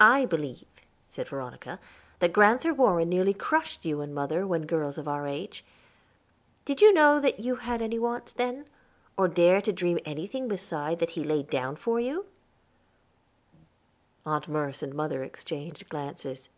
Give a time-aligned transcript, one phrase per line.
[0.00, 0.64] "I believe,"
[1.10, 1.78] said Veronica,
[2.20, 5.66] "that Grand'ther Warren nearly crushed you and mother, when girls of our age.
[6.64, 8.64] Did you know that you had any wants then?
[9.18, 12.24] or dare to dream anything beside that he laid down for you?"
[14.24, 16.48] Aunt Merce and mother exchanged glances.